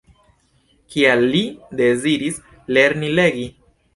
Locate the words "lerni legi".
2.79-3.47